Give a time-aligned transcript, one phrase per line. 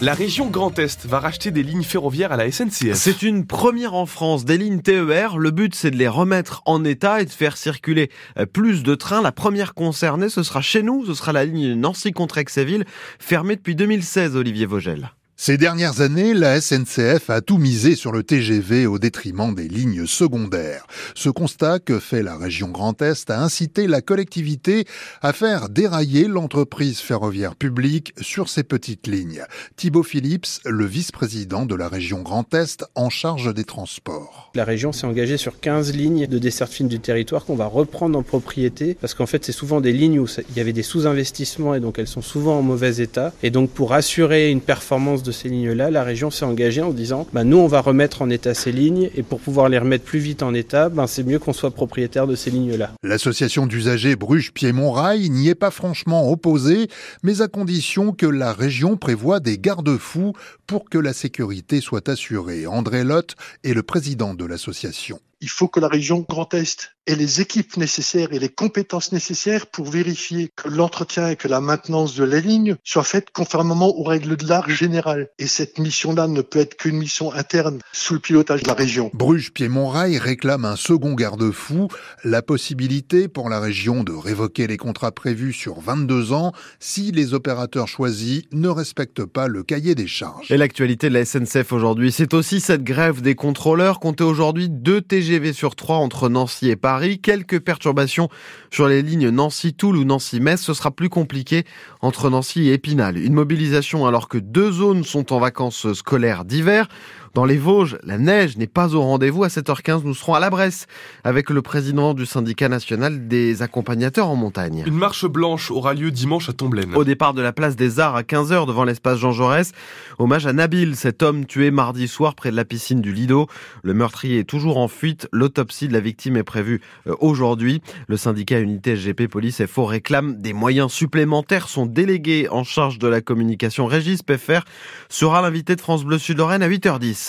[0.00, 2.94] La région Grand Est va racheter des lignes ferroviaires à la SNCF.
[2.94, 5.38] C'est une première en France des lignes TER.
[5.38, 8.96] Le but, c'est de les remettre en état et de faire circuler euh, plus de
[8.96, 9.22] trains.
[9.22, 11.06] La première concernée, ce sera chez nous.
[11.06, 12.84] Ce sera la ligne Nancy-Contrexéville,
[13.20, 15.12] fermée depuis 2016, Olivier Vogel.
[15.34, 20.06] Ces dernières années, la SNCF a tout misé sur le TGV au détriment des lignes
[20.06, 20.86] secondaires.
[21.16, 24.84] Ce constat que fait la région Grand Est a incité la collectivité
[25.20, 29.42] à faire dérailler l'entreprise ferroviaire publique sur ces petites lignes.
[29.74, 34.52] Thibaut Phillips, le vice-président de la région Grand Est en charge des transports.
[34.54, 38.16] La région s'est engagée sur 15 lignes de desserte fine du territoire qu'on va reprendre
[38.16, 41.74] en propriété parce qu'en fait c'est souvent des lignes où il y avait des sous-investissements
[41.74, 43.32] et donc elles sont souvent en mauvais état.
[43.42, 47.26] Et donc pour assurer une performance de ces lignes-là, la région s'est engagée en disant
[47.32, 50.18] bah, nous, on va remettre en état ces lignes et pour pouvoir les remettre plus
[50.18, 52.90] vite en état, ben, c'est mieux qu'on soit propriétaire de ces lignes-là.
[53.02, 56.88] L'association d'usagers Bruges-Piémont-Rail n'y est pas franchement opposée,
[57.22, 60.32] mais à condition que la région prévoie des garde-fous
[60.66, 62.66] pour que la sécurité soit assurée.
[62.66, 67.16] André Lotte est le président de l'association il faut que la région Grand Est ait
[67.16, 72.14] les équipes nécessaires et les compétences nécessaires pour vérifier que l'entretien et que la maintenance
[72.14, 75.28] de la ligne soient faites conformément aux règles de l'art général.
[75.40, 79.10] Et cette mission-là ne peut être qu'une mission interne sous le pilotage de la région.
[79.14, 81.88] Bruges-Piémont-Rail réclame un second garde-fou,
[82.22, 87.34] la possibilité pour la région de révoquer les contrats prévus sur 22 ans si les
[87.34, 90.52] opérateurs choisis ne respectent pas le cahier des charges.
[90.52, 93.98] Et l'actualité de la SNCF aujourd'hui, c'est aussi cette grève des contrôleurs.
[93.98, 97.18] Comptez aujourd'hui deux TG Sur 3 entre Nancy et Paris.
[97.18, 98.28] Quelques perturbations
[98.70, 100.60] sur les lignes Nancy-Toul ou Nancy-Metz.
[100.60, 101.64] Ce sera plus compliqué
[102.02, 103.16] entre Nancy et Épinal.
[103.16, 106.86] Une mobilisation alors que deux zones sont en vacances scolaires d'hiver.
[107.34, 109.42] Dans les Vosges, la neige n'est pas au rendez-vous.
[109.42, 110.86] À 7h15, nous serons à la Bresse
[111.24, 114.84] avec le président du syndicat national des accompagnateurs en montagne.
[114.86, 116.94] Une marche blanche aura lieu dimanche à Tomblaine.
[116.94, 119.72] Au départ de la place des Arts à 15h devant l'espace Jean Jaurès,
[120.18, 123.46] hommage à Nabil, cet homme tué mardi soir près de la piscine du Lido.
[123.82, 125.26] Le meurtrier est toujours en fuite.
[125.32, 127.80] L'autopsie de la victime est prévue euh, aujourd'hui.
[128.08, 131.68] Le syndicat Unité SGP Police FO réclame des moyens supplémentaires.
[131.68, 134.60] Son délégué en charge de la communication, Régis Peffer,
[135.08, 137.21] sera l'invité de France Bleu Sud-Lorraine à 8h10.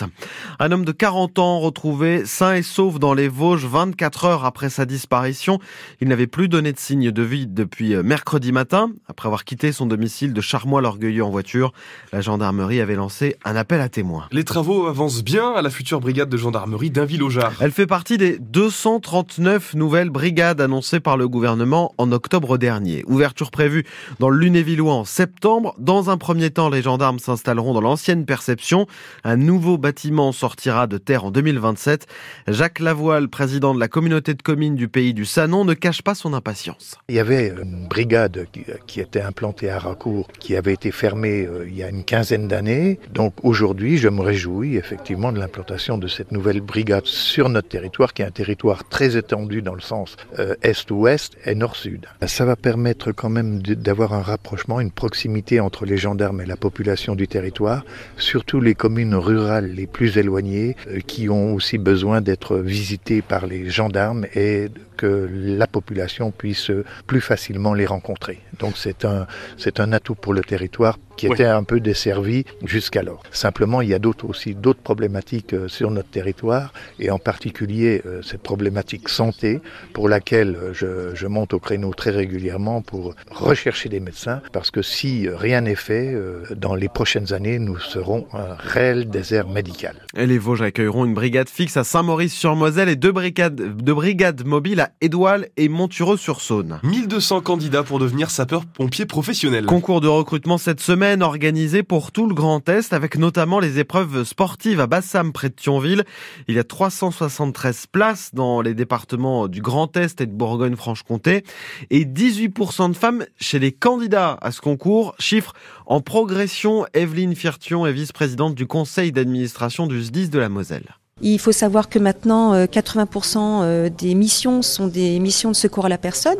[0.59, 4.69] Un homme de 40 ans retrouvé sain et sauf dans les Vosges 24 heures après
[4.69, 5.59] sa disparition.
[6.01, 8.91] Il n'avait plus donné de signe de vie depuis euh, mercredi matin.
[9.07, 11.73] Après avoir quitté son domicile de Charmois-l'Orgueilleux en voiture,
[12.11, 14.27] la gendarmerie avait lancé un appel à témoins.
[14.31, 17.53] Les travaux avancent bien à la future brigade de gendarmerie d'Inville-au-Jard.
[17.59, 23.03] Elle fait partie des 239 nouvelles brigades annoncées par le gouvernement en octobre dernier.
[23.07, 23.85] Ouverture prévue
[24.19, 25.75] dans le Lunévillois en septembre.
[25.77, 28.87] Dans un premier temps, les gendarmes s'installeront dans l'ancienne perception.
[29.23, 32.07] Un nouveau bâtiment sortira de terre en 2027.
[32.47, 36.15] Jacques Lavoile, président de la communauté de communes du pays du Sanon, ne cache pas
[36.15, 36.95] son impatience.
[37.09, 38.47] Il y avait une brigade
[38.87, 42.47] qui, était implantée à Racourt, qui avait été fermée euh, il y a une quinzaine
[42.47, 42.97] d'années.
[43.13, 48.13] Donc aujourd'hui, je me réjouis effectivement de l'implantation de cette nouvelle brigade sur notre territoire,
[48.13, 52.05] qui est un territoire très étendu dans le sens euh, est-ouest et nord-sud.
[52.25, 56.55] Ça va permettre quand même d'avoir un rapprochement, une proximité entre les gendarmes et la
[56.55, 57.83] population du territoire,
[58.15, 63.47] surtout les communes rurales les plus éloignés euh, qui ont aussi besoin d'être visités par
[63.47, 66.71] les gendarmes et que la population puisse
[67.07, 68.39] plus facilement les rencontrer.
[68.59, 73.23] Donc c'est un, c'est un atout pour le territoire qui était un peu desservi jusqu'alors.
[73.31, 78.01] Simplement, il y a d'autres aussi d'autres problématiques euh, sur notre territoire et en particulier
[78.05, 79.61] euh, cette problématique santé
[79.93, 84.81] pour laquelle je, je, monte au créneau très régulièrement pour rechercher des médecins parce que
[84.81, 86.15] si rien n'est fait
[86.55, 89.95] dans les prochaines années, nous serons un réel désert médical.
[90.15, 94.81] Et les Vosges accueilleront une brigade fixe à Saint-Maurice-sur-Moselle et deux brigades, deux brigades mobiles
[94.81, 96.79] à Édoual et Montureux-sur-Saône.
[96.83, 99.65] 1200 candidats pour devenir sapeur-pompier professionnel.
[99.65, 104.23] Concours de recrutement cette semaine organisé pour tout le Grand Est avec notamment les épreuves
[104.23, 106.05] sportives à Bassam près de Thionville.
[106.47, 111.43] Il y a 373 places dans les départements du Grand Est et de Bourgogne-Franche-Comté
[111.89, 115.13] et 18% de femmes chez les candidats à ce concours.
[115.19, 115.53] Chiffre
[115.85, 116.85] en progression.
[116.93, 120.95] Evelyne Fiertion est vice-présidente du conseil d'administration du SDIS de la Moselle.
[121.23, 125.85] Il faut savoir que maintenant, 80% euh, euh, des missions sont des missions de secours
[125.85, 126.35] à la personne,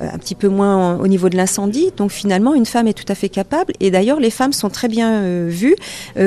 [0.00, 1.92] euh, un petit peu moins au niveau de l'incendie.
[1.98, 3.74] Donc finalement, une femme est tout à fait capable.
[3.80, 5.76] Et d'ailleurs, les femmes sont très bien vues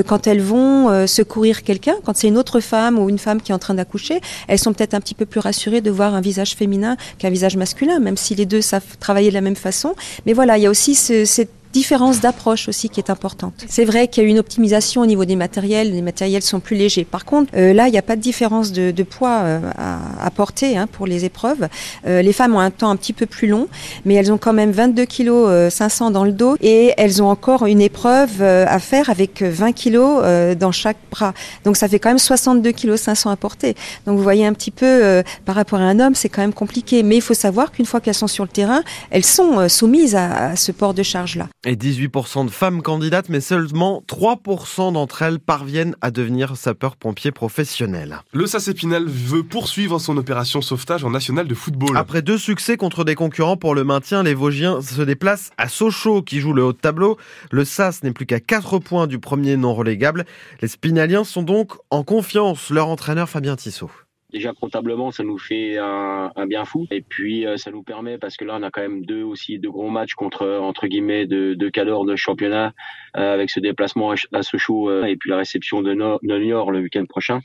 [0.07, 1.95] quand elles vont secourir quelqu'un.
[2.03, 4.73] Quand c'est une autre femme ou une femme qui est en train d'accoucher, elles sont
[4.73, 8.17] peut-être un petit peu plus rassurées de voir un visage féminin qu'un visage masculin, même
[8.17, 9.95] si les deux savent travailler de la même façon.
[10.25, 13.65] Mais voilà, il y a aussi cette différence d'approche aussi qui est importante.
[13.67, 16.77] C'est vrai qu'il y a une optimisation au niveau des matériels, les matériels sont plus
[16.77, 17.03] légers.
[17.03, 20.31] Par contre, euh, là, il n'y a pas de différence de, poids euh, à, à,
[20.31, 21.67] porter hein, pour les épreuves.
[22.07, 23.67] Euh, les femmes ont un temps un petit peu plus long,
[24.05, 27.65] mais elles ont quand même 22 kg 500 dans le dos et elles ont encore
[27.65, 31.33] une épreuve à faire avec 20 kg dans chaque bras.
[31.65, 33.75] Donc ça fait quand même 62 kg 500 à porter.
[34.05, 37.03] Donc vous voyez un petit peu par rapport à un homme, c'est quand même compliqué.
[37.03, 38.81] Mais il faut savoir qu'une fois qu'elles sont sur le terrain,
[39.11, 41.47] elles sont soumises à, à ce port de charge-là.
[41.67, 48.19] Et 18% de femmes candidates, mais seulement 3% d'entre elles parviennent à devenir sapeurs-pompiers professionnels.
[48.33, 51.97] Le SAS Épinal veut poursuivre son opération sauvetage en national de football.
[51.97, 56.21] Après deux succès contre des concurrents pour le maintien, les Vosgiens se déplacent à Sochaux
[56.21, 57.17] qui joue le haut de tableau.
[57.49, 60.25] Le SAS n'est plus qu'à 4 points du premier non relégable.
[60.61, 62.69] Les Spinaliens sont donc en confiance.
[62.69, 63.89] Leur entraîneur Fabien Tissot.
[64.35, 66.87] Déjà comptablement, ça nous fait un, bien fou.
[66.91, 69.59] Et puis euh, ça nous permet parce que là on a quand même deux aussi
[69.59, 72.73] deux gros matchs contre entre guillemets de, de cadors de championnat
[73.17, 76.79] euh, avec ce déplacement à Sochaux euh, et puis la réception de, Nord, de le
[76.79, 77.39] week-end prochain.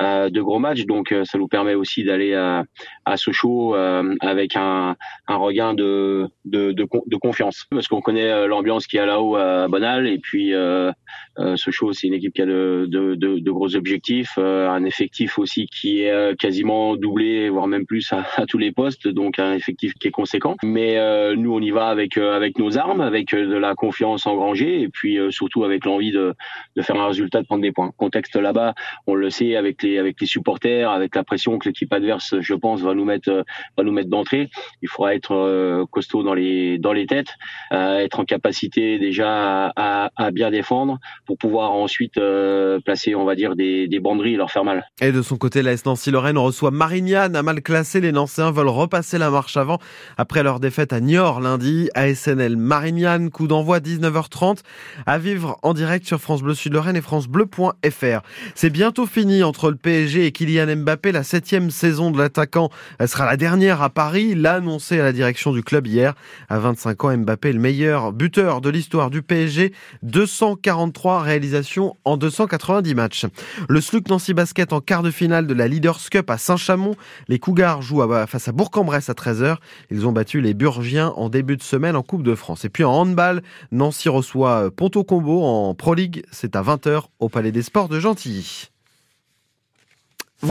[0.00, 2.64] Euh, de gros matchs, donc euh, ça nous permet aussi d'aller à,
[3.04, 4.96] à Sochaux avec un,
[5.28, 10.08] un regain de, de, de, confiance parce qu'on connaît l'ambiance qui est là-haut à Bonal
[10.08, 10.52] et puis
[11.56, 16.02] Sochaux c'est une équipe qui a de, de, de gros objectifs, un effectif aussi qui
[16.02, 20.12] est quasiment doublé, voire même plus à, tous les postes, donc un effectif qui est
[20.12, 20.56] conséquent.
[20.62, 23.74] Mais euh, nous, on y va avec euh, avec nos armes, avec euh, de la
[23.74, 26.34] confiance engrangée, et puis surtout avec l'envie de,
[26.76, 27.92] de faire un résultat, de prendre des points.
[27.96, 28.74] Contexte là-bas,
[29.06, 32.54] on le sait avec les avec les supporters, avec la pression que l'équipe adverse, je
[32.54, 33.44] pense, va nous mettre
[33.76, 34.50] va nous mettre d'entrée.
[34.82, 37.34] Il faudra être costaud dans les dans les têtes,
[37.70, 42.20] être en capacité déjà à, bien défendre pour pouvoir ensuite
[42.84, 44.86] placer, on va dire, des, des banderies et leur faire mal.
[45.00, 45.72] Et de son côté, la
[46.14, 48.00] Lorraine reçoit Marignane à mal classé.
[48.00, 49.80] Les Nancéens veulent repasser la marche avant
[50.16, 51.90] après leur défaite à Niort lundi.
[51.94, 54.58] ASNL Marignane, coup d'envoi 19h30
[55.06, 58.20] à vivre en direct sur France Bleu Sud Lorraine et francebleu.fr.
[58.54, 61.10] C'est bientôt fini entre le PSG et Kylian Mbappé.
[61.10, 62.70] La septième saison de l'attaquant
[63.04, 64.36] sera la dernière à Paris.
[64.36, 66.14] L'a à la direction du club hier.
[66.48, 69.72] À 25 ans, Mbappé est le meilleur buteur de l'histoire du PSG.
[70.04, 73.26] 243 réalisations en 290 matchs.
[73.68, 75.66] Le SLUC Nancy Basket en quart de finale de la
[76.10, 76.94] Cup à Saint-Chamond.
[77.28, 79.56] Les Cougars jouent face à Bourg-en-Bresse à 13h.
[79.90, 82.64] Ils ont battu les Burgiens en début de semaine en Coupe de France.
[82.64, 83.42] Et puis en handball,
[83.72, 86.24] Nancy reçoit Ponto Combo en Pro League.
[86.30, 88.73] C'est à 20h au Palais des Sports de Gentilly.